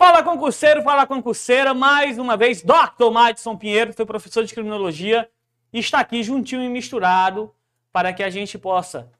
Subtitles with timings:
[0.00, 3.10] Fala concurseiro, fala concurseira, mais uma vez, Dr.
[3.12, 5.28] Madison Pinheiro, seu professor de criminologia,
[5.70, 7.54] está aqui juntinho e misturado
[7.92, 9.12] para que a gente possa,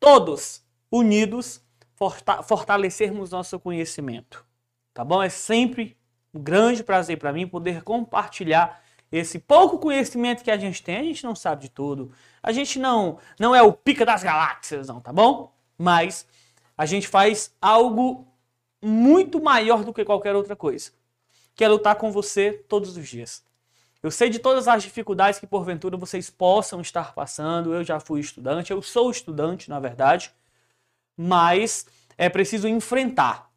[0.00, 1.62] todos unidos,
[2.42, 4.44] fortalecermos nosso conhecimento.
[4.92, 5.22] Tá bom?
[5.22, 5.96] É sempre
[6.34, 8.82] um grande prazer para mim poder compartilhar
[9.12, 10.96] esse pouco conhecimento que a gente tem.
[10.96, 12.10] A gente não sabe de tudo.
[12.42, 15.54] A gente não, não é o pica das galáxias, não, tá bom?
[15.78, 16.26] Mas
[16.76, 18.26] a gente faz algo
[18.82, 20.90] muito maior do que qualquer outra coisa,
[21.54, 23.44] que é lutar com você todos os dias.
[24.02, 27.74] Eu sei de todas as dificuldades que porventura vocês possam estar passando.
[27.74, 30.30] Eu já fui estudante, eu sou estudante, na verdade,
[31.16, 31.86] mas
[32.16, 33.50] é preciso enfrentar.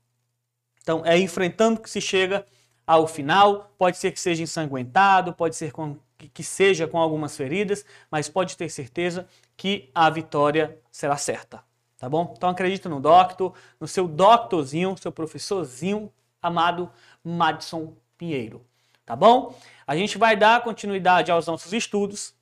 [0.82, 2.46] Então, é enfrentando que se chega
[2.88, 3.72] ao final.
[3.78, 5.98] Pode ser que seja ensanguentado, pode ser com,
[6.34, 11.64] que seja com algumas feridas, mas pode ter certeza que a vitória será certa.
[12.00, 12.34] Tá bom?
[12.36, 16.10] Então acredita no doctor, no seu doctorzinho, seu professorzinho
[16.42, 16.90] amado
[17.22, 18.66] Madison Pinheiro.
[19.06, 19.54] Tá bom?
[19.86, 22.34] A gente vai dar continuidade aos nossos estudos.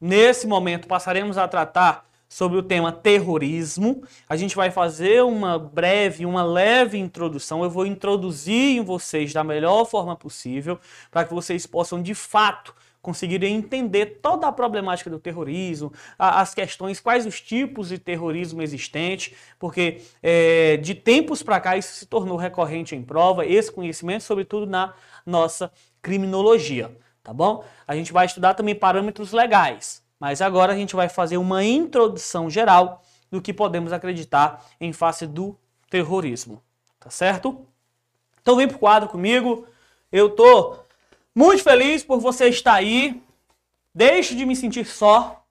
[0.00, 4.02] Nesse momento passaremos a tratar sobre o tema terrorismo.
[4.26, 7.62] A gente vai fazer uma breve, uma leve introdução.
[7.62, 12.74] Eu vou introduzir em vocês da melhor forma possível para que vocês possam de fato
[13.02, 19.34] conseguirem entender toda a problemática do terrorismo, as questões, quais os tipos de terrorismo existentes,
[19.58, 24.66] porque é, de tempos para cá isso se tornou recorrente em prova, esse conhecimento, sobretudo
[24.66, 24.94] na
[25.26, 27.64] nossa criminologia, tá bom?
[27.86, 32.48] A gente vai estudar também parâmetros legais, mas agora a gente vai fazer uma introdução
[32.48, 35.58] geral do que podemos acreditar em face do
[35.90, 36.62] terrorismo,
[37.00, 37.66] tá certo?
[38.40, 39.66] Então vem pro quadro comigo.
[40.10, 40.76] Eu tô
[41.34, 43.22] muito feliz por você estar aí.
[43.94, 45.44] Deixe de me sentir só,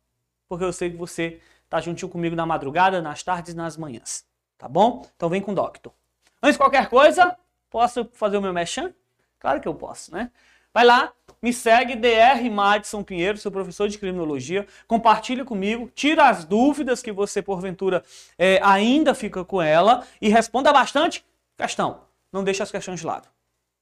[0.48, 4.26] porque eu sei que você está juntinho comigo na madrugada, nas tardes e nas manhãs.
[4.58, 5.06] Tá bom?
[5.16, 5.94] Então vem com o Doctor.
[6.42, 7.38] Antes de qualquer coisa,
[7.70, 8.94] posso fazer o meu mechan?
[9.40, 10.32] Claro que eu posso, né?
[10.74, 14.66] Vai lá, me segue, DR Madison Pinheiro, seu professor de criminologia.
[14.88, 18.04] Compartilha comigo, tira as dúvidas que você, porventura,
[18.38, 21.26] é, ainda fica com ela e responda bastante
[21.58, 22.02] questão.
[22.32, 23.28] Não deixe as questões de lado.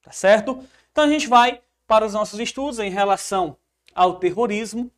[0.02, 0.64] Tá certo?
[0.92, 3.58] Então a gente vai para os nossos estudos em relação
[3.96, 4.92] ao terrorismo.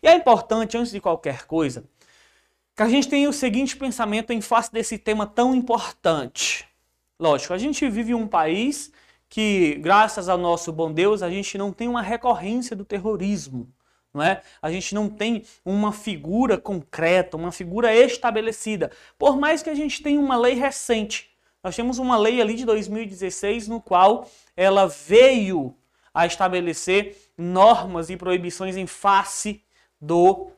[0.00, 1.84] E é importante, antes de qualquer coisa,
[2.76, 6.64] que a gente tenha o seguinte pensamento em face desse tema tão importante.
[7.18, 8.92] Lógico, a gente vive em um país
[9.28, 13.68] que, graças ao nosso bom Deus, a gente não tem uma recorrência do terrorismo.
[14.14, 14.40] Não é?
[14.62, 18.92] A gente não tem uma figura concreta, uma figura estabelecida.
[19.18, 21.28] Por mais que a gente tenha uma lei recente.
[21.60, 25.74] Nós temos uma lei ali de 2016 no qual ela veio
[26.16, 29.62] a estabelecer normas e proibições em face
[30.00, 30.50] do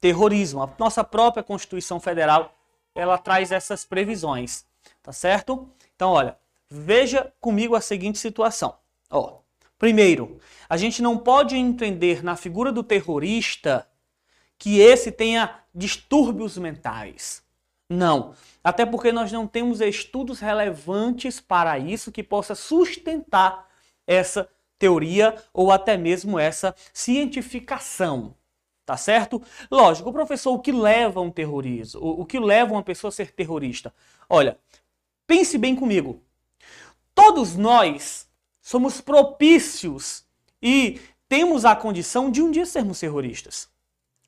[0.00, 0.62] terrorismo.
[0.62, 2.56] A nossa própria Constituição Federal,
[2.94, 4.64] ela traz essas previsões,
[5.02, 5.68] tá certo?
[5.96, 6.38] Então, olha,
[6.70, 8.76] veja comigo a seguinte situação.
[9.10, 9.38] Ó,
[9.76, 10.38] primeiro,
[10.68, 13.88] a gente não pode entender na figura do terrorista
[14.56, 17.42] que esse tenha distúrbios mentais.
[17.90, 23.66] Não, até porque nós não temos estudos relevantes para isso que possa sustentar
[24.06, 24.48] essa
[24.78, 28.34] teoria ou até mesmo essa cientificação.
[28.84, 29.42] Tá certo?
[29.70, 32.00] Lógico, professor, o que leva um terrorismo?
[32.00, 33.92] O que leva uma pessoa a ser terrorista?
[34.28, 34.58] Olha,
[35.26, 36.22] pense bem comigo.
[37.12, 38.28] Todos nós
[38.60, 40.24] somos propícios
[40.62, 43.68] e temos a condição de um dia sermos terroristas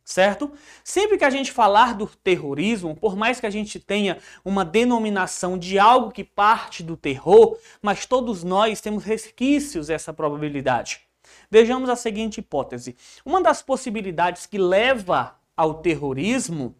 [0.08, 0.50] certo?
[0.82, 5.58] Sempre que a gente falar do terrorismo, por mais que a gente tenha uma denominação
[5.58, 11.02] de algo que parte do terror, mas todos nós temos resquícios dessa probabilidade.
[11.50, 12.96] Vejamos a seguinte hipótese.
[13.22, 16.74] Uma das possibilidades que leva ao terrorismo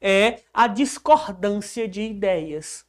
[0.00, 2.86] é a discordância de ideias.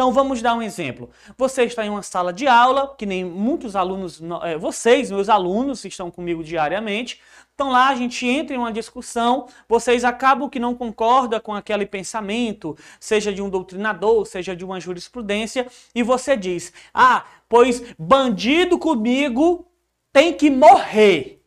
[0.00, 1.10] Então vamos dar um exemplo.
[1.36, 5.84] Você está em uma sala de aula, que nem muitos alunos, é, vocês, meus alunos,
[5.84, 7.20] estão comigo diariamente.
[7.54, 11.84] Então lá a gente entra em uma discussão, vocês acabam que não concordam com aquele
[11.84, 18.78] pensamento, seja de um doutrinador, seja de uma jurisprudência, e você diz: "Ah, pois bandido
[18.78, 19.66] comigo
[20.10, 21.42] tem que morrer".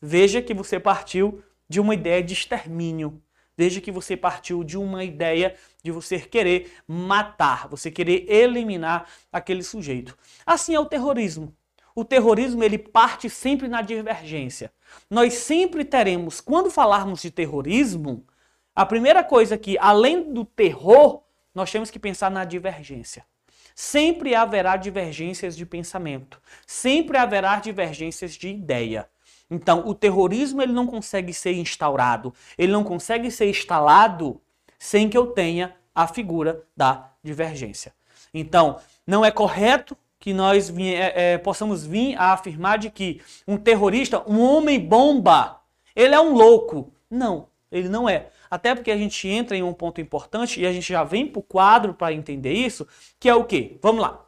[0.00, 3.20] Veja que você partiu de uma ideia de extermínio
[3.60, 9.62] desde que você partiu de uma ideia de você querer matar, você querer eliminar aquele
[9.62, 10.16] sujeito.
[10.46, 11.54] Assim é o terrorismo.
[11.94, 14.72] O terrorismo ele parte sempre na divergência.
[15.10, 18.26] Nós sempre teremos, quando falarmos de terrorismo,
[18.74, 21.22] a primeira coisa que, além do terror,
[21.54, 23.26] nós temos que pensar na divergência.
[23.74, 29.06] Sempre haverá divergências de pensamento, sempre haverá divergências de ideia.
[29.50, 34.40] Então, o terrorismo ele não consegue ser instaurado, ele não consegue ser instalado
[34.78, 37.92] sem que eu tenha a figura da divergência.
[38.32, 43.56] Então, Não é correto que nós é, é, possamos vir a afirmar de que um
[43.56, 45.60] terrorista, um homem-bomba,
[45.96, 46.92] ele é um louco.
[47.10, 48.28] Não, ele não é.
[48.48, 51.40] Até porque a gente entra em um ponto importante e a gente já vem para
[51.40, 52.86] o quadro para entender isso,
[53.18, 53.78] que é o quê?
[53.82, 54.24] Vamos lá.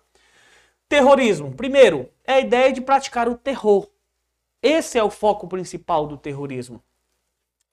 [0.89, 1.53] Terrorismo.
[1.53, 3.89] Primeiro, é a ideia de praticar o terror.
[4.63, 6.83] Esse é o foco principal do terrorismo.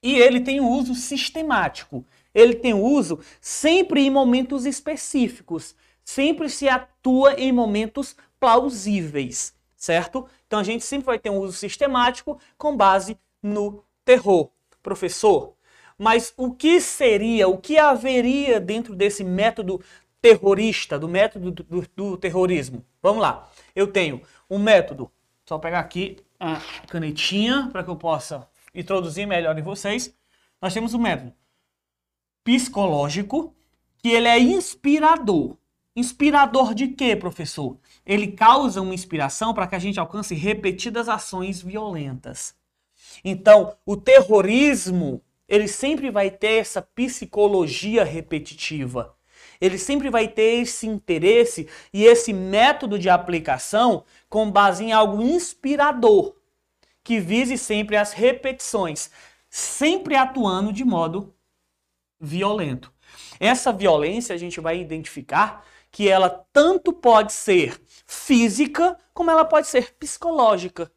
[0.02, 2.04] E ele tem uso sistemático.
[2.34, 5.76] Ele tem uso sempre em momentos específicos.
[6.04, 10.26] Sempre se atua em momentos plausíveis, certo?
[10.46, 14.50] Então a gente sempre vai ter um uso sistemático com base no terror.
[14.82, 15.54] Professor,
[15.98, 19.80] mas o que seria, o que haveria dentro desse método
[20.22, 22.82] terrorista, do método do, do, do terrorismo?
[23.02, 23.48] Vamos lá.
[23.76, 25.10] Eu tenho um método,
[25.44, 26.58] só pegar aqui a
[26.88, 30.16] canetinha para que eu possa introduzir melhor em vocês.
[30.60, 31.34] Nós temos um método
[32.42, 33.54] psicológico
[33.98, 35.58] que ele é inspirador.
[35.94, 37.78] Inspirador de quê, professor?
[38.06, 42.54] Ele causa uma inspiração para que a gente alcance repetidas ações violentas.
[43.22, 49.14] Então, o terrorismo, ele sempre vai ter essa psicologia repetitiva.
[49.60, 55.22] Ele sempre vai ter esse interesse e esse método de aplicação com base em algo
[55.22, 56.34] inspirador,
[57.04, 59.10] que vise sempre as repetições,
[59.48, 61.34] sempre atuando de modo
[62.18, 62.92] violento.
[63.38, 69.66] Essa violência a gente vai identificar que ela tanto pode ser física como ela pode
[69.66, 70.90] ser psicológica.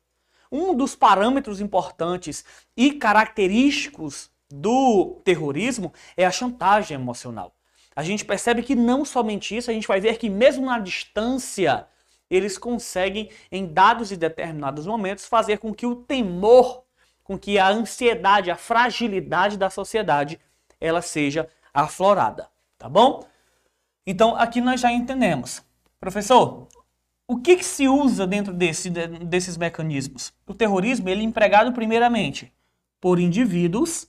[0.52, 2.46] Um dos parâmetros importantes
[2.78, 7.56] e característicos do terrorismo é a chantagem emocional.
[7.96, 11.88] A gente percebe que não somente isso, a gente vai ver que mesmo na distância,
[12.30, 16.84] eles conseguem, em dados e determinados momentos, fazer com que o temor,
[17.24, 20.40] com que a ansiedade, a fragilidade da sociedade,
[20.80, 23.26] ela seja aflorada, tá bom?
[24.06, 25.64] Então, aqui nós já entendemos.
[26.00, 26.68] Professor,
[27.28, 30.34] o que, que se usa dentro desse, desses mecanismos?
[30.46, 32.52] O terrorismo ele é empregado primeiramente
[33.00, 34.08] por indivíduos,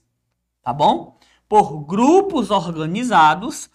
[0.61, 1.14] tá bom?
[1.47, 3.69] Por grupos organizados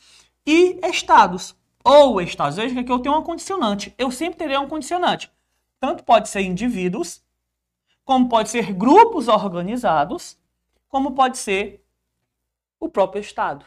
[0.47, 1.57] e estados.
[1.85, 2.57] Ou estados.
[2.57, 3.95] Veja que eu tenho uma condicionante.
[3.97, 5.31] Eu sempre terei um condicionante.
[5.79, 7.23] Tanto pode ser indivíduos,
[8.05, 10.39] como pode ser grupos organizados,
[10.89, 11.85] como pode ser
[12.79, 13.65] o próprio Estado.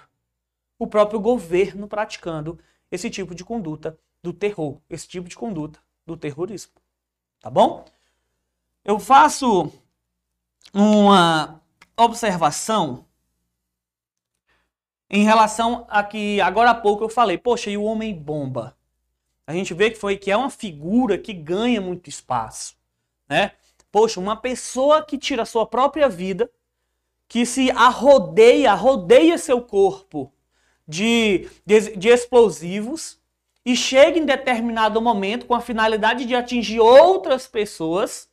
[0.78, 2.60] O próprio governo praticando
[2.92, 6.74] esse tipo de conduta do terror, esse tipo de conduta do terrorismo.
[7.40, 7.86] Tá bom?
[8.84, 9.72] Eu faço
[10.74, 11.62] uma
[11.98, 13.06] observação
[15.14, 18.76] em relação a que agora há pouco eu falei, poxa, e o homem bomba?
[19.46, 22.76] A gente vê que foi que é uma figura que ganha muito espaço,
[23.30, 23.52] né?
[23.92, 26.50] Poxa, uma pessoa que tira a sua própria vida,
[27.28, 30.34] que se arrodeia, rodeia seu corpo
[30.88, 33.22] de, de, de explosivos,
[33.64, 38.30] e chega em determinado momento com a finalidade de atingir outras pessoas,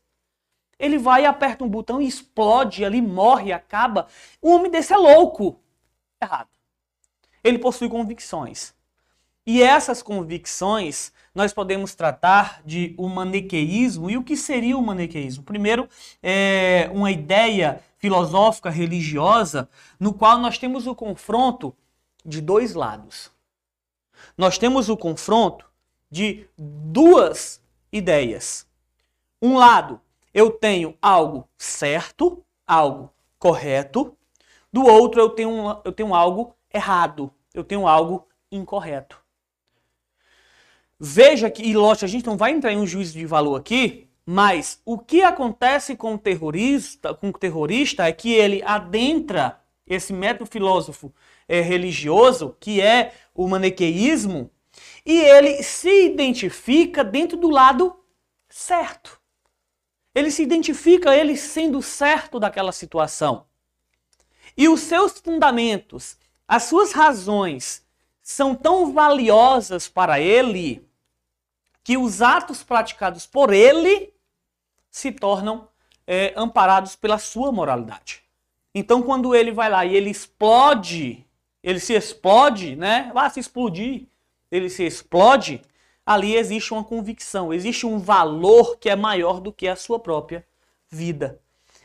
[0.79, 4.09] ele vai, aperta um botão e explode, ali morre, acaba.
[4.41, 5.61] O homem desse é louco.
[6.21, 6.50] Errado.
[7.43, 8.75] Ele possui convicções.
[9.47, 14.11] E essas convicções nós podemos tratar de um maniqueísmo.
[14.11, 15.43] E o que seria o maniqueísmo?
[15.43, 15.89] Primeiro,
[16.23, 21.75] é uma ideia filosófica religiosa no qual nós temos o confronto
[22.25, 23.31] de dois lados
[24.37, 25.67] nós temos o confronto
[26.11, 27.61] de duas
[27.93, 28.67] ideias.
[29.41, 30.01] Um lado,
[30.33, 34.17] eu tenho algo certo, algo correto.
[34.73, 39.21] Do outro, eu tenho, eu tenho algo errado, eu tenho algo incorreto.
[40.99, 44.09] Veja que, e lógico, a gente não vai entrar em um juízo de valor aqui,
[44.25, 50.13] mas o que acontece com o terrorista, com o terrorista é que ele adentra esse
[50.13, 51.13] método filósofo
[51.49, 54.51] é, religioso, que é o maniqueísmo,
[55.05, 57.99] e ele se identifica dentro do lado
[58.49, 59.21] certo.
[60.15, 63.47] Ele se identifica ele sendo certo daquela situação.
[64.57, 66.19] E os seus fundamentos,
[66.51, 67.87] as suas razões
[68.21, 70.85] são tão valiosas para ele
[71.85, 74.13] que os atos praticados por ele
[74.91, 75.69] se tornam
[76.07, 78.23] é, amparados pela sua moralidade.
[78.75, 81.25] Então, quando ele vai lá e ele explode
[81.63, 83.11] ele se explode, né?
[83.13, 84.07] Vai se explodir,
[84.51, 85.61] ele se explode,
[86.05, 90.45] ali existe uma convicção, existe um valor que é maior do que a sua própria
[90.89, 91.39] vida.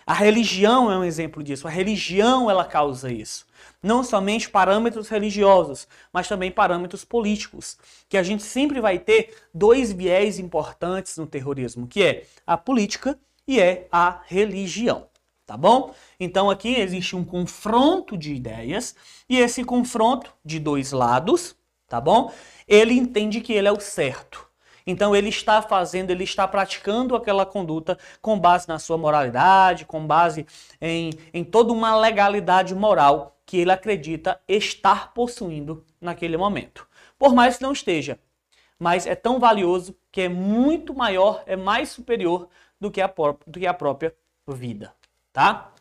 [0.06, 1.68] A religião é um exemplo disso.
[1.68, 3.46] A religião ela causa isso.
[3.86, 7.78] Não somente parâmetros religiosos, mas também parâmetros políticos,
[8.10, 13.16] que a gente sempre vai ter dois viés importantes no terrorismo, que é a política
[13.48, 15.08] e é a religião
[15.46, 15.94] tá bom?
[16.20, 18.96] Então aqui existe um confronto de ideias
[19.30, 21.56] e esse confronto de dois lados,
[21.88, 22.32] tá bom?
[22.68, 24.50] Ele entende que ele é o certo.
[24.88, 30.08] Então ele está fazendo, ele está praticando aquela conduta com base na sua moralidade, com
[30.08, 30.48] base
[30.82, 36.88] em, em toda uma legalidade moral que ele acredita estar possuindo naquele momento.
[37.18, 38.20] Por mais que não esteja,
[38.80, 42.50] mas é tão valioso que é muito maior, é mais superior
[42.80, 43.14] do que a,
[43.48, 44.14] do que a própria
[44.48, 44.94] vida,
[45.32, 45.72] tá?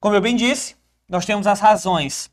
[0.00, 0.76] Como eu bem disse,
[1.08, 2.30] nós temos as razões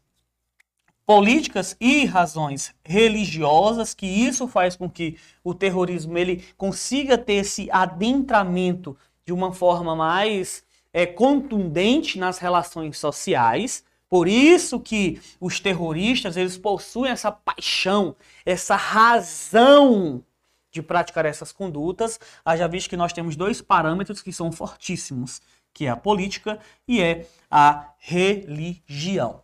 [1.06, 7.68] políticas e razões religiosas, que isso faz com que o terrorismo ele consiga ter esse
[7.72, 13.84] adentramento de uma forma mais é, contundente nas relações sociais.
[14.10, 20.24] Por isso que os terroristas eles possuem essa paixão, essa razão
[20.72, 22.20] de praticar essas condutas.
[22.44, 25.42] Haja visto que nós temos dois parâmetros que são fortíssimos,
[25.74, 29.44] que é a política e é a religião.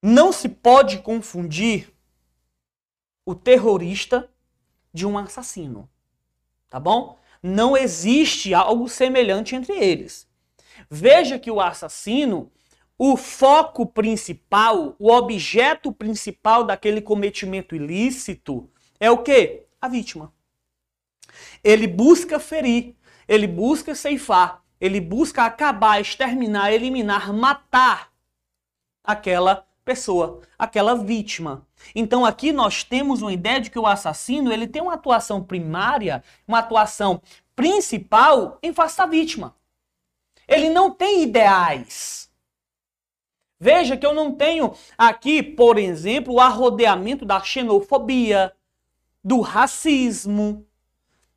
[0.00, 1.92] Não se pode confundir
[3.26, 4.30] o terrorista
[4.94, 5.88] de um assassino.
[6.70, 7.18] Tá bom?
[7.42, 10.28] Não existe algo semelhante entre eles.
[10.88, 12.50] Veja que o assassino,
[12.98, 19.66] o foco principal, o objeto principal daquele cometimento ilícito é o quê?
[19.80, 20.32] A vítima.
[21.62, 22.96] Ele busca ferir,
[23.28, 28.12] ele busca ceifar, ele busca acabar, exterminar, eliminar, matar
[29.04, 31.66] aquela pessoa, aquela vítima.
[31.94, 36.22] Então aqui nós temos uma ideia de que o assassino ele tem uma atuação primária,
[36.48, 37.22] uma atuação
[37.54, 39.54] principal em face da vítima.
[40.48, 42.27] Ele não tem ideais.
[43.60, 48.54] Veja que eu não tenho aqui, por exemplo, o arrodeamento da xenofobia,
[49.22, 50.64] do racismo,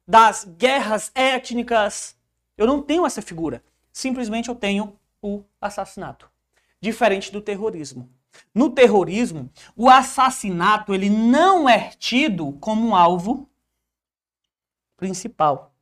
[0.07, 2.15] das guerras étnicas.
[2.57, 3.63] Eu não tenho essa figura.
[3.91, 6.29] Simplesmente eu tenho o assassinato.
[6.79, 8.09] Diferente do terrorismo.
[8.53, 13.49] No terrorismo, o assassinato ele não é tido como um alvo
[14.95, 15.73] principal.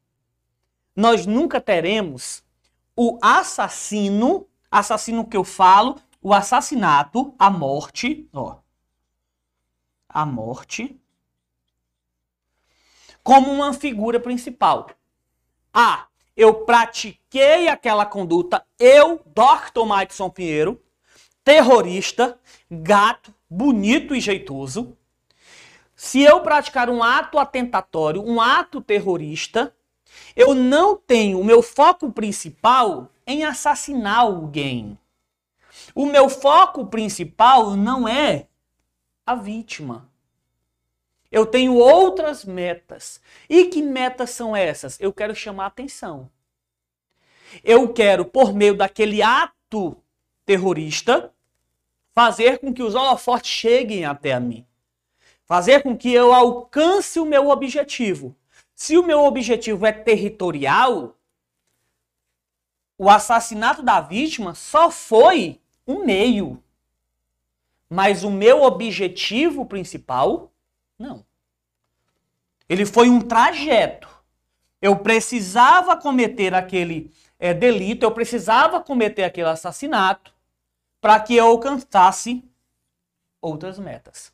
[0.96, 2.43] Nós nunca teremos
[2.96, 8.58] o assassino, assassino que eu falo, o assassinato, a morte, ó,
[10.08, 11.00] a morte,
[13.24, 14.90] como uma figura principal.
[15.74, 19.86] Ah, eu pratiquei aquela conduta, eu, Dr.
[19.86, 20.82] Madison Pinheiro,
[21.44, 24.98] terrorista, gato, bonito e jeitoso.
[25.96, 29.76] Se eu praticar um ato atentatório, um ato terrorista,
[30.36, 34.98] eu não tenho o meu foco principal em assassinar alguém.
[35.96, 38.48] O meu foco principal não é
[39.25, 40.10] a vítima.
[41.31, 43.22] Eu tenho outras metas.
[43.50, 45.00] E que metas são essas?
[45.00, 46.29] Eu quero chamar atenção.
[47.63, 49.98] Eu quero, por meio daquele ato
[50.46, 51.34] terrorista,
[52.12, 54.65] fazer com que os holofotes cheguem até a mim.
[55.46, 58.36] Fazer com que eu alcance o meu objetivo.
[58.75, 61.17] Se o meu objetivo é territorial,
[62.98, 66.63] o assassinato da vítima só foi um meio.
[67.89, 70.51] Mas o meu objetivo principal,
[70.98, 71.25] não.
[72.67, 74.08] Ele foi um trajeto.
[74.79, 80.34] Eu precisava cometer aquele é, delito, eu precisava cometer aquele assassinato
[81.01, 82.43] para que eu alcançasse
[83.41, 84.31] outras metas.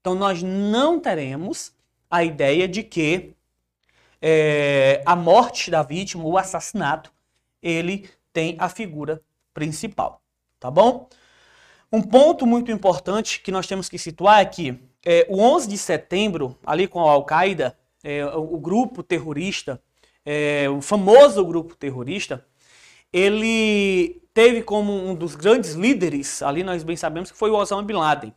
[0.00, 1.74] Então nós não teremos
[2.08, 3.34] a ideia de que
[4.22, 7.12] é, a morte da vítima, o assassinato,
[7.60, 10.22] ele tem a figura principal,
[10.64, 11.10] tá bom?
[11.92, 15.76] Um ponto muito importante que nós temos que situar é que é, o 11 de
[15.76, 19.78] setembro, ali com a Al-Qaeda, é, o, o, grupo terrorista,
[20.24, 22.46] é, o famoso grupo terrorista,
[23.12, 27.82] ele teve como um dos grandes líderes, ali nós bem sabemos que foi o Osama
[27.82, 28.34] Bin Laden.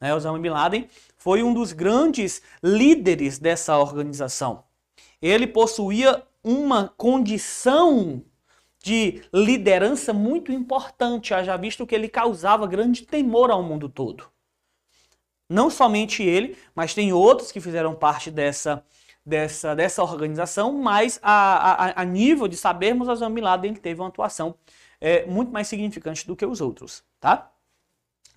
[0.00, 0.14] Né?
[0.14, 4.62] Osama Bin Laden foi um dos grandes líderes dessa organização.
[5.20, 8.22] Ele possuía uma condição
[8.84, 14.30] de liderança muito importante, haja visto que ele causava grande temor ao mundo todo.
[15.48, 18.84] Não somente ele, mas tem outros que fizeram parte dessa
[19.24, 24.08] dessa, dessa organização, mas a, a, a nível de sabermos, Osama Bin Laden teve uma
[24.08, 24.54] atuação
[25.00, 27.50] é, muito mais significante do que os outros, tá?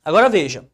[0.01, 0.66] Agora veja,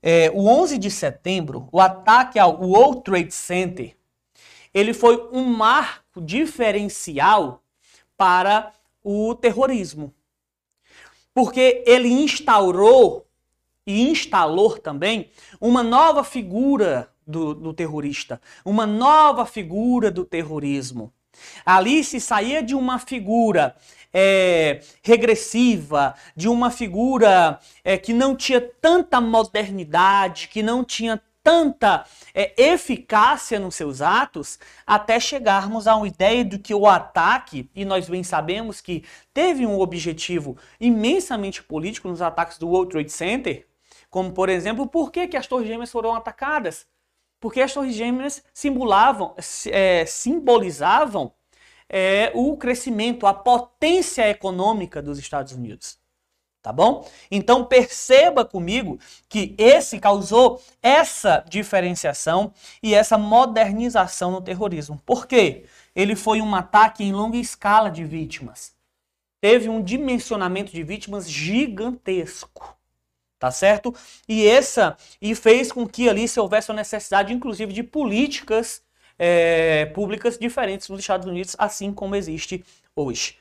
[0.00, 3.96] é, o 11 de setembro, o ataque ao World Trade Center,
[4.72, 7.60] ele foi um marco diferencial
[8.16, 10.14] para o terrorismo.
[11.32, 13.26] Porque ele instaurou
[13.86, 15.30] e instalou também
[15.60, 21.12] uma nova figura do, do terrorista, uma nova figura do terrorismo.
[21.64, 23.76] Ali se saía de uma figura
[24.12, 32.04] é, regressiva, de uma figura é, que não tinha tanta modernidade, que não tinha tanta
[32.34, 37.84] é, eficácia nos seus atos, até chegarmos a uma ideia de que o ataque, e
[37.84, 43.66] nós bem sabemos que teve um objetivo imensamente político nos ataques do World Trade Center,
[44.08, 46.86] como por exemplo, por que, que as Torres Gêmeas foram atacadas?
[47.38, 49.34] Porque as Torres Gêmeas simbolavam,
[49.70, 51.32] é, simbolizavam
[51.88, 55.99] é, o crescimento, a potência econômica dos Estados Unidos.
[56.62, 57.08] Tá bom?
[57.30, 58.98] Então perceba comigo
[59.30, 62.52] que esse causou essa diferenciação
[62.82, 65.00] e essa modernização no terrorismo.
[65.06, 65.64] Por quê?
[65.96, 68.74] Ele foi um ataque em longa escala de vítimas.
[69.40, 72.76] Teve um dimensionamento de vítimas gigantesco.
[73.38, 73.94] Tá certo?
[74.28, 78.82] E essa e fez com que ali se houvesse a necessidade, inclusive, de políticas
[79.18, 82.62] é, públicas diferentes nos Estados Unidos, assim como existe
[82.94, 83.38] hoje.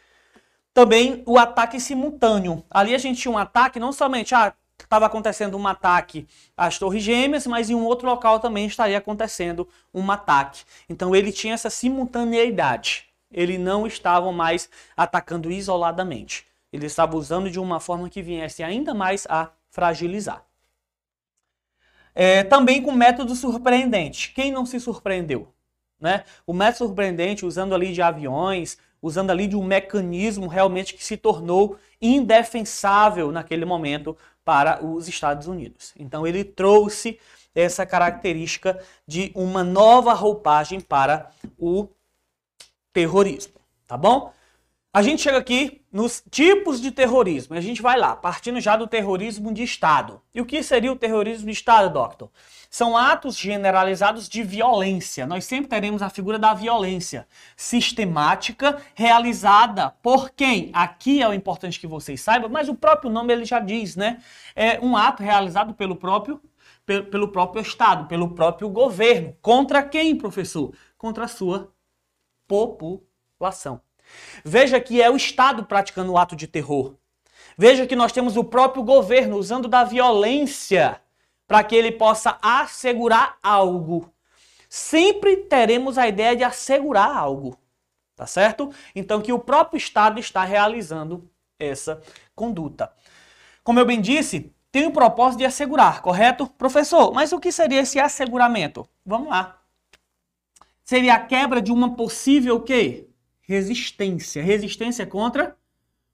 [0.80, 2.64] Também o ataque simultâneo.
[2.72, 7.04] Ali a gente tinha um ataque, não somente ah, estava acontecendo um ataque às Torres
[7.04, 10.64] Gêmeas, mas em um outro local também estaria acontecendo um ataque.
[10.88, 13.10] Então ele tinha essa simultaneidade.
[13.30, 16.48] Ele não estava mais atacando isoladamente.
[16.72, 20.46] Ele estava usando de uma forma que viesse ainda mais a fragilizar.
[22.16, 24.32] É, também com método surpreendente.
[24.32, 25.54] Quem não se surpreendeu?
[26.00, 26.24] Né?
[26.48, 31.18] O método surpreendente, usando ali de aviões, usando ali de um mecanismo realmente que se
[31.18, 35.94] tornou indefensável naquele momento para os Estados Unidos.
[35.98, 37.20] Então ele trouxe
[37.54, 41.88] essa característica de uma nova roupagem para o
[42.94, 44.32] terrorismo, tá bom?
[44.92, 47.56] A gente chega aqui nos tipos de terrorismo.
[47.56, 50.20] A gente vai lá, partindo já do terrorismo de Estado.
[50.34, 52.30] E o que seria o terrorismo de Estado, Doctor?
[52.70, 55.26] São atos generalizados de violência.
[55.26, 60.70] Nós sempre teremos a figura da violência sistemática realizada por quem?
[60.72, 64.22] Aqui é o importante que vocês saibam, mas o próprio nome ele já diz, né?
[64.56, 66.40] É um ato realizado pelo próprio
[66.86, 69.36] pelo próprio Estado, pelo próprio governo.
[69.44, 70.74] Contra quem, professor?
[70.98, 71.72] Contra a sua
[72.48, 73.80] população.
[74.44, 76.96] Veja que é o Estado praticando o ato de terror.
[77.56, 81.00] Veja que nós temos o próprio governo usando da violência
[81.50, 84.14] para que ele possa assegurar algo.
[84.70, 87.58] Sempre teremos a ideia de assegurar algo,
[88.16, 88.72] tá certo?
[88.96, 92.02] Então que o próprio Estado está realizando essa
[92.36, 92.94] conduta.
[93.64, 96.48] Como eu bem disse, tem o propósito de assegurar, correto?
[96.48, 98.88] Professor, mas o que seria esse asseguramento?
[99.06, 99.60] Vamos lá.
[100.86, 103.10] Seria a quebra de uma possível quê?
[103.50, 104.44] resistência.
[104.44, 105.58] Resistência contra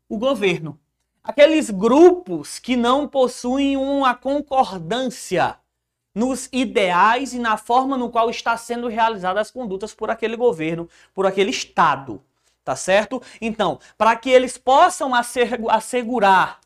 [0.08, 0.80] o governo.
[1.26, 5.58] Aqueles grupos que não possuem uma concordância
[6.14, 10.88] nos ideais e na forma no qual está sendo realizadas as condutas por aquele governo,
[11.14, 12.22] por aquele Estado.
[12.64, 13.22] Tá certo?
[13.42, 15.12] Então, para que eles possam
[15.70, 16.60] assegurar,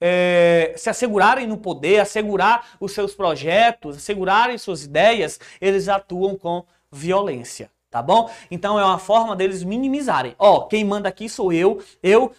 [0.00, 6.64] é, se assegurarem no poder, assegurar os seus projetos, assegurarem suas ideias, eles atuam com
[6.90, 8.30] violência tá bom?
[8.50, 10.34] Então é uma forma deles minimizarem.
[10.38, 11.82] Ó, quem manda aqui sou eu.
[12.02, 12.30] Eu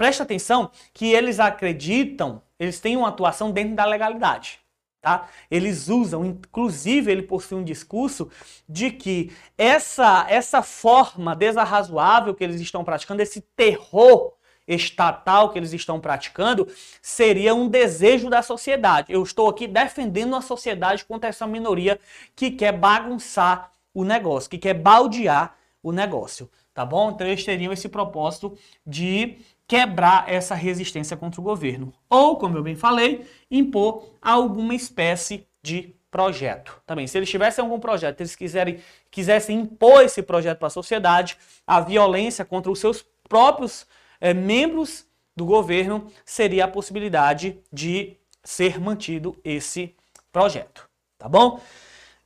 [0.00, 4.58] presta atenção que eles acreditam, eles têm uma atuação dentro da legalidade.
[4.98, 5.28] Tá?
[5.50, 8.30] Eles usam, inclusive ele possui um discurso
[8.66, 14.32] de que essa, essa forma desarrazoável que eles estão praticando, esse terror
[14.66, 16.66] estatal que eles estão praticando,
[17.02, 19.12] seria um desejo da sociedade.
[19.12, 22.00] Eu estou aqui defendendo a sociedade contra essa minoria
[22.34, 27.10] que quer bagunçar o negócio, que quer baldear o negócio, tá bom?
[27.10, 29.38] Então eles teriam esse propósito de
[29.70, 31.92] quebrar essa resistência contra o governo.
[32.08, 36.82] Ou, como eu bem falei, impor alguma espécie de projeto.
[36.84, 38.80] Também, se eles tivessem algum projeto, eles quiserem,
[39.12, 43.86] quisessem impor esse projeto para a sociedade, a violência contra os seus próprios
[44.20, 45.06] é, membros
[45.36, 49.94] do governo seria a possibilidade de ser mantido esse
[50.32, 51.60] projeto, tá bom?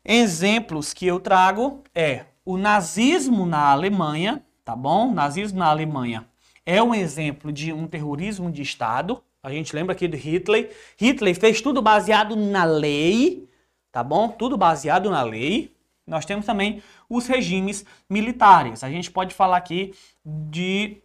[0.02, 5.12] Exemplos que eu trago é o nazismo na Alemanha, tá bom?
[5.12, 6.26] Nazismo na Alemanha
[6.66, 9.22] é um exemplo de um terrorismo de Estado.
[9.42, 10.74] A gente lembra aqui do Hitler.
[10.96, 13.46] Hitler fez tudo baseado na lei,
[13.92, 14.28] tá bom?
[14.28, 15.74] Tudo baseado na lei.
[16.06, 18.84] Nós temos também os regimes militares.
[18.84, 19.92] A gente pode falar aqui
[20.24, 21.02] de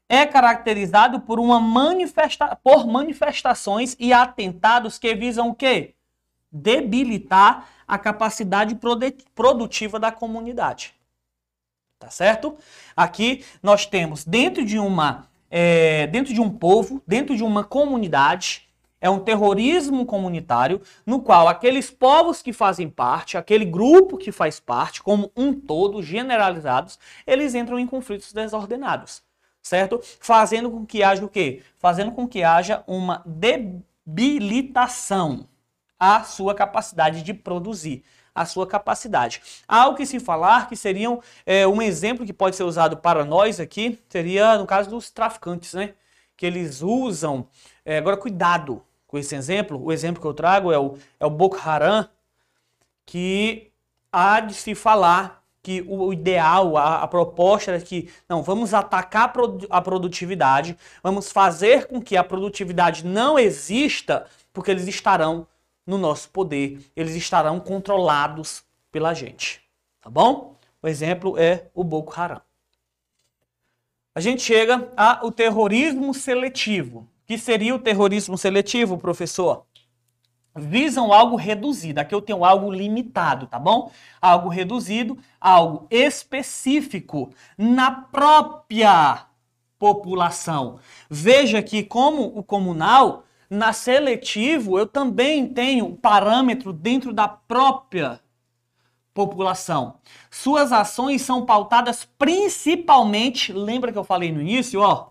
[0.08, 5.94] É caracterizado por uma manifesta por manifestações e atentados que visam o quê?
[6.50, 8.78] Debilitar a capacidade
[9.34, 10.93] produtiva da comunidade.
[11.98, 12.56] Tá certo?
[12.96, 18.68] Aqui nós temos dentro de uma é, dentro de um povo, dentro de uma comunidade,
[19.00, 24.58] é um terrorismo comunitário no qual aqueles povos que fazem parte, aquele grupo que faz
[24.58, 29.22] parte, como um todo, generalizados, eles entram em conflitos desordenados,
[29.62, 30.00] certo?
[30.18, 31.62] Fazendo com que haja o quê?
[31.78, 33.22] Fazendo com que haja uma
[34.06, 35.46] debilitação
[36.00, 38.02] à sua capacidade de produzir
[38.34, 39.40] a sua capacidade.
[39.68, 43.24] Há o que se falar que seriam é, um exemplo que pode ser usado para
[43.24, 45.94] nós aqui, seria no caso dos traficantes, né?
[46.36, 47.46] Que eles usam.
[47.84, 49.80] É, agora, cuidado com esse exemplo.
[49.80, 52.08] O exemplo que eu trago é o, é o Boko Haram,
[53.06, 53.70] que
[54.10, 59.32] há de se falar que o ideal, a, a, proposta é que, não, vamos atacar
[59.70, 65.46] a produtividade, vamos fazer com que a produtividade não exista, porque eles estarão
[65.86, 69.62] no nosso poder, eles estarão controlados pela gente.
[70.00, 70.56] Tá bom?
[70.82, 72.40] O exemplo é o Boko Haram.
[74.14, 77.08] A gente chega ao terrorismo seletivo.
[77.26, 79.64] que seria o terrorismo seletivo, professor?
[80.54, 81.98] Visam algo reduzido.
[81.98, 83.90] Aqui eu tenho algo limitado, tá bom?
[84.20, 89.26] Algo reduzido, algo específico na própria
[89.78, 90.78] população.
[91.10, 98.20] Veja que como o comunal na seletivo, eu também tenho parâmetro dentro da própria
[99.12, 100.00] população.
[100.30, 105.10] Suas ações são pautadas principalmente, lembra que eu falei no início, ó,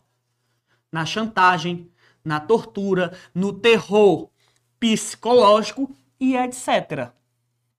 [0.92, 1.90] na chantagem,
[2.24, 4.30] na tortura, no terror
[4.80, 7.12] psicológico e etc.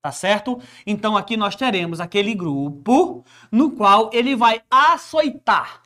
[0.00, 0.60] Tá certo?
[0.86, 5.82] Então aqui nós teremos aquele grupo no qual ele vai açoitar.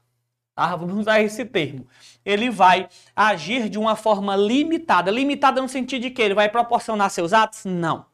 [0.58, 0.74] Tá?
[0.74, 1.86] Vamos usar esse termo
[2.28, 5.10] ele vai agir de uma forma limitada.
[5.10, 7.64] Limitada no sentido de que ele vai proporcionar seus atos?
[7.64, 8.04] Não.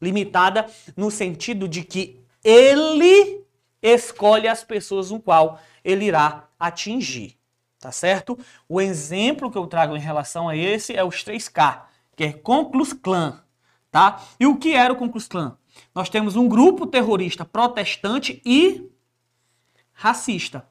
[0.00, 3.44] Limitada no sentido de que ele
[3.82, 7.36] escolhe as pessoas no qual ele irá atingir.
[7.80, 8.38] Tá certo?
[8.68, 11.82] O exemplo que eu trago em relação a esse é os 3K,
[12.14, 13.42] que é Conclus Clan.
[13.90, 14.22] Tá?
[14.38, 15.58] E o que era o Conclus Clan?
[15.92, 18.88] Nós temos um grupo terrorista protestante e
[19.92, 20.64] racista.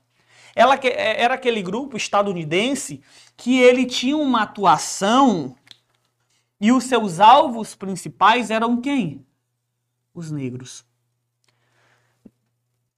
[0.57, 3.03] Ela é, era aquele grupo estadunidense
[3.37, 5.55] que ele tinha uma atuação
[6.59, 9.23] e os seus alvos principais eram quem?
[10.15, 10.83] Os negros.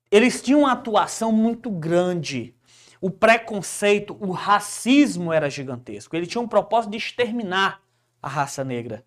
[0.09, 2.55] Eles tinham uma atuação muito grande.
[3.01, 6.15] O preconceito, o racismo era gigantesco.
[6.15, 7.81] Ele tinha um propósito de exterminar
[8.21, 9.03] a raça negra.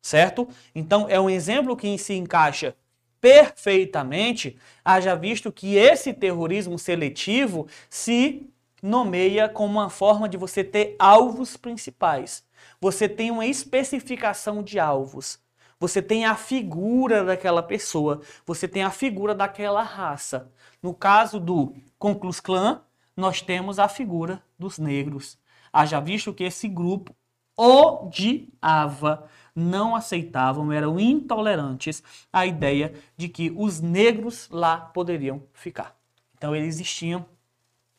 [0.00, 0.46] Certo?
[0.72, 2.76] Então é um exemplo que se encaixa
[3.24, 8.50] perfeitamente, haja visto que esse terrorismo seletivo se
[8.82, 12.44] nomeia como uma forma de você ter alvos principais.
[12.78, 15.38] Você tem uma especificação de alvos.
[15.80, 20.52] Você tem a figura daquela pessoa, você tem a figura daquela raça.
[20.82, 22.82] No caso do Conclus Clan,
[23.16, 25.38] nós temos a figura dos negros.
[25.72, 27.16] Haja visto que esse grupo
[27.56, 35.96] odiava não aceitavam, eram intolerantes à ideia de que os negros lá poderiam ficar.
[36.36, 37.24] Então eles tinham,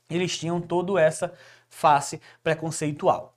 [0.10, 1.34] eles tinham toda essa
[1.70, 3.36] face preconceitual.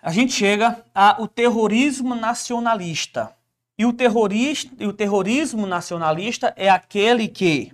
[0.00, 3.34] A gente chega ao terrorismo nacionalista.
[3.76, 7.72] E o, terrorista, e o terrorismo nacionalista é aquele que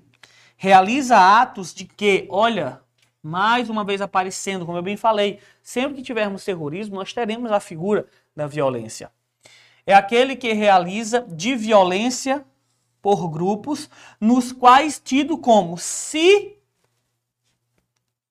[0.56, 2.80] realiza atos de que, olha,
[3.22, 7.58] mais uma vez aparecendo, como eu bem falei, sempre que tivermos terrorismo, nós teremos a
[7.58, 9.12] figura da violência.
[9.86, 12.44] É aquele que realiza de violência
[13.02, 16.56] por grupos, nos quais tido como se.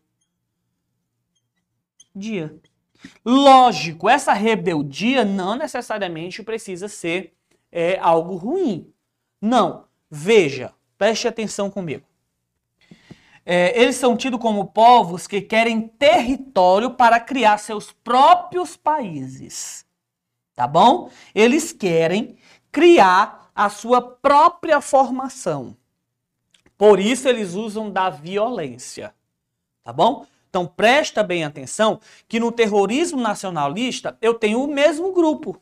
[3.25, 7.35] Lógico, essa rebeldia não necessariamente precisa ser
[7.73, 8.93] é, algo ruim.
[9.41, 9.87] Não.
[10.11, 12.07] Veja, preste atenção comigo.
[13.45, 19.84] É, eles são tidos como povos que querem território para criar seus próprios países
[20.55, 21.11] tá bom?
[21.35, 22.37] Eles querem
[22.71, 25.77] criar a sua própria formação.
[26.77, 29.15] Por isso eles usam da violência.
[29.83, 30.27] Tá bom?
[30.49, 35.61] Então presta bem atenção que no terrorismo nacionalista eu tenho o mesmo grupo.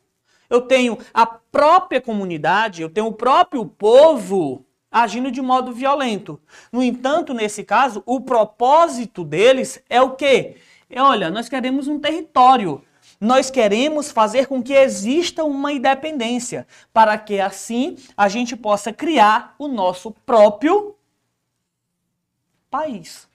[0.49, 6.39] Eu tenho a própria comunidade, eu tenho o próprio povo agindo de modo violento.
[6.71, 10.57] No entanto, nesse caso, o propósito deles é o quê?
[10.91, 12.83] É, olha, nós queremos um território.
[13.23, 19.55] Nós queremos fazer com que exista uma independência, para que assim a gente possa criar
[19.61, 20.97] o nosso próprio
[22.69, 23.29] país,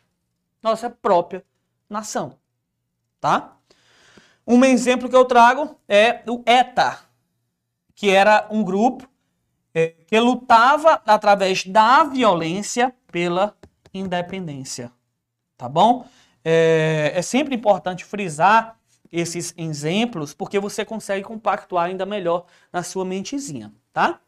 [0.62, 1.42] nossa própria
[1.90, 2.38] nação,
[3.22, 3.56] tá?
[4.46, 7.00] Um exemplo que eu trago é o ETA,
[7.96, 9.10] que era um grupo
[9.74, 13.56] é, que lutava através da violência pela
[13.94, 14.92] independência,
[15.58, 16.06] tá bom?
[16.44, 18.77] É, é sempre importante frisar
[19.12, 24.20] esses exemplos porque você consegue compactuar ainda melhor na sua mentezinha, tá?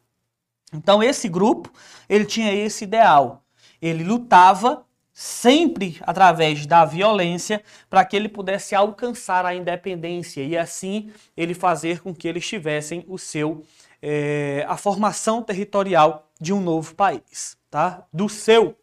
[0.74, 1.72] Então esse grupo,
[2.08, 3.44] ele tinha esse ideal.
[3.82, 11.12] Ele lutava sempre através da violência para que ele pudesse alcançar a independência e assim
[11.36, 13.64] ele fazer com que eles tivessem o seu
[14.02, 18.08] é, a formação territorial de um novo país, tá?
[18.14, 18.78] Do seu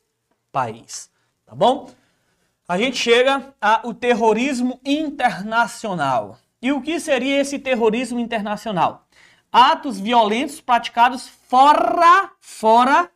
[0.52, 1.10] país,
[1.46, 1.90] tá bom?
[2.68, 6.38] A gente chega ao terrorismo internacional.
[6.60, 9.06] E o que seria esse terrorismo internacional?
[9.52, 13.10] Atos violentos praticados fora, fora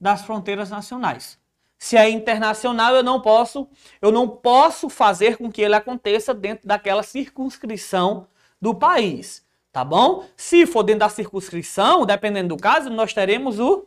[0.00, 1.38] das fronteiras nacionais.
[1.78, 3.68] Se é internacional, eu não posso,
[4.02, 8.26] eu não posso fazer com que ele aconteça dentro daquela circunscrição
[8.60, 10.24] do país tá bom?
[10.36, 13.86] Se for dentro da circunscrição, dependendo do caso, nós teremos o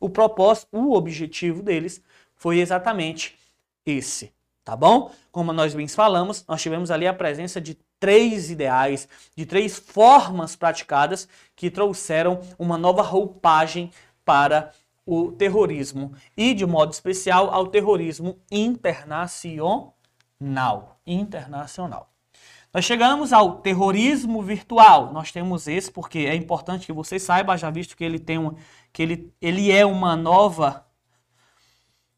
[0.00, 2.00] O propósito, o objetivo deles
[2.34, 3.38] foi exatamente
[3.84, 4.32] esse
[4.64, 5.12] tá bom?
[5.30, 10.56] Como nós bem falamos, nós tivemos ali a presença de três ideais, de três formas
[10.56, 13.92] praticadas que trouxeram uma nova roupagem
[14.24, 14.72] para
[15.06, 19.96] o terrorismo e de modo especial ao terrorismo internacional,
[21.06, 22.10] internacional.
[22.74, 25.12] Nós chegamos ao terrorismo virtual.
[25.12, 28.56] Nós temos esse porque é importante que você saiba, já visto que ele tem um,
[28.92, 30.84] que ele, ele é uma nova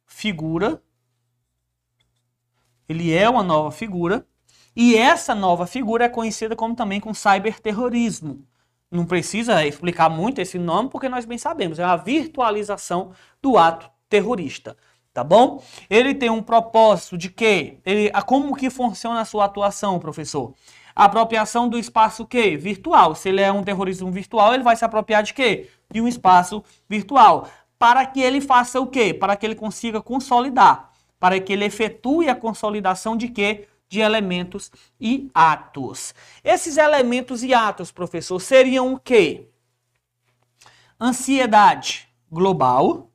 [0.07, 0.83] figura
[2.89, 4.27] ele é uma nova figura
[4.77, 8.45] e essa nova figura é conhecida como também com cyberterrorismo.
[8.91, 13.91] Não precisa explicar muito esse nome porque nós bem sabemos, é a virtualização do ato
[14.09, 14.77] terrorista,
[15.13, 15.63] tá bom?
[15.91, 17.79] Ele tem um propósito de quê?
[17.85, 20.55] Ele, como que funciona a sua atuação, professor?
[20.97, 23.17] apropriação do espaço que virtual.
[23.17, 25.69] Se ele é um terrorismo virtual, ele vai se apropriar de quê?
[25.91, 27.49] De um espaço virtual.
[27.77, 29.13] Para que ele faça o quê?
[29.13, 33.67] Para que ele consiga consolidar para que ele efetue a consolidação de quê?
[33.95, 36.13] De elementos e atos.
[36.43, 39.47] Esses elementos e atos, professor, seriam o quê?
[41.01, 43.09] Ansiedade global,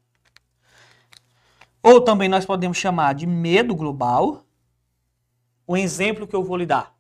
[1.84, 4.46] ou também nós podemos chamar de medo global.
[5.68, 6.96] O exemplo que eu vou lhe dar.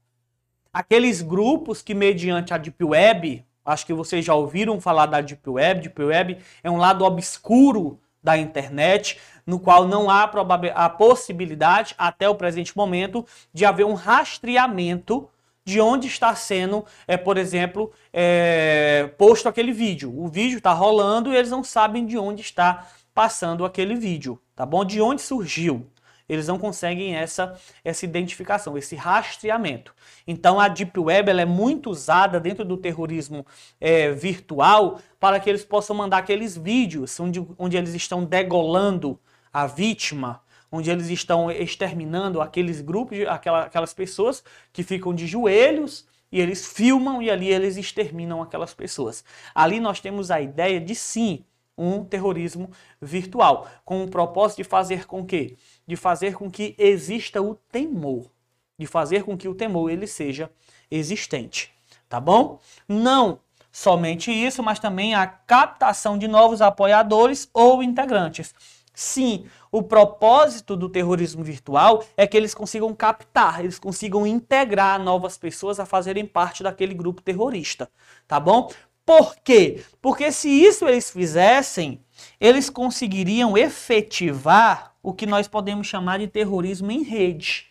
[0.74, 5.50] Aqueles grupos que, mediante a Deep Web, acho que vocês já ouviram falar da Deep
[5.50, 9.18] Web, Deep Web é um lado obscuro da internet,
[9.50, 10.30] no qual não há
[10.76, 15.28] a possibilidade, até o presente momento, de haver um rastreamento
[15.66, 20.14] de onde está sendo, é, por exemplo, é, posto aquele vídeo.
[20.16, 24.66] O vídeo está rolando e eles não sabem de onde está passando aquele vídeo, tá
[24.68, 24.86] bom?
[24.86, 25.90] De onde surgiu
[26.30, 29.96] eles não conseguem essa, essa identificação, esse rastreamento.
[30.28, 33.44] Então a Deep Web é muito usada dentro do terrorismo
[33.82, 39.20] é, virtual para que eles possam mandar aqueles vídeos onde, onde eles estão degolando
[39.54, 46.06] a vítima, onde eles estão exterminando aqueles grupos, aquela, aquelas pessoas que ficam de joelhos
[46.32, 49.24] e eles filmam e ali eles exterminam aquelas pessoas.
[49.54, 51.44] Ali nós temos a ideia de sim
[51.78, 52.70] um terrorismo
[53.02, 55.58] virtual, com o propósito de fazer com que
[55.88, 58.30] de fazer com que exista o temor,
[58.78, 60.52] de fazer com que o temor ele seja
[60.92, 61.72] existente,
[62.08, 62.60] tá bom?
[62.88, 63.40] Não
[63.72, 68.54] somente isso, mas também a captação de novos apoiadores ou integrantes.
[69.00, 75.38] Sim, o propósito do terrorismo virtual é que eles consigam captar, eles consigam integrar novas
[75.38, 77.90] pessoas a fazerem parte daquele grupo terrorista,
[78.28, 78.70] tá bom?
[79.06, 79.86] Por quê?
[80.02, 82.04] Porque se isso eles fizessem,
[82.42, 87.68] eles conseguiriam efetivar o que nós podemos chamar de terrorismo em rede.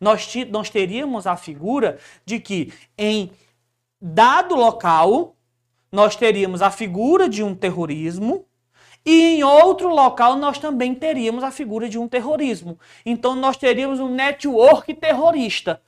[0.00, 3.32] Nós, nós teríamos a figura de que em
[4.00, 5.34] dado local
[5.90, 8.46] nós teríamos a figura de um terrorismo
[9.04, 12.78] e em outro local nós também teríamos a figura de um terrorismo.
[13.04, 15.82] Então nós teríamos um network terrorista.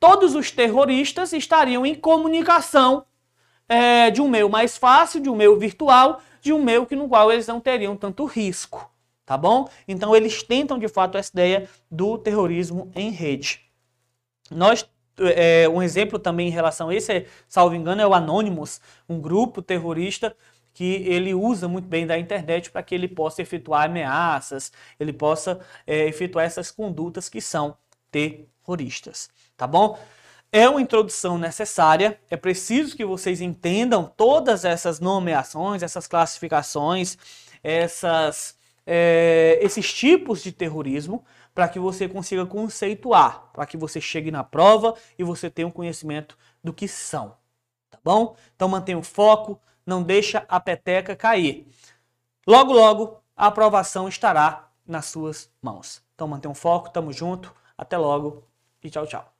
[0.00, 3.04] Todos os terroristas estariam em comunicação
[3.68, 7.08] é, de um meio mais fácil, de um meio virtual, de um meio que no
[7.08, 8.90] qual eles não teriam tanto risco,
[9.24, 9.68] tá bom?
[9.86, 13.60] Então eles tentam de fato essa ideia do terrorismo em rede.
[14.50, 14.88] Nós
[15.20, 19.20] é, um exemplo também em relação a esse, é, salvo engano, é o Anonymous, um
[19.20, 20.34] grupo terrorista
[20.78, 25.58] que ele usa muito bem da internet para que ele possa efetuar ameaças, ele possa
[25.84, 27.76] é, efetuar essas condutas que são
[28.12, 29.98] terroristas, tá bom?
[30.52, 37.18] É uma introdução necessária, é preciso que vocês entendam todas essas nomeações, essas classificações,
[37.60, 41.24] essas, é, esses tipos de terrorismo,
[41.56, 45.72] para que você consiga conceituar, para que você chegue na prova e você tenha um
[45.72, 47.34] conhecimento do que são,
[47.90, 48.36] tá bom?
[48.54, 51.66] Então mantenha o foco, não deixa a peteca cair.
[52.46, 56.04] Logo, logo, a aprovação estará nas suas mãos.
[56.14, 58.44] Então mantenha o foco, tamo junto, até logo
[58.84, 59.37] e tchau, tchau.